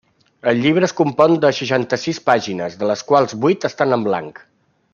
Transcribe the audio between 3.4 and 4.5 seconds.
vuit estan en blanc.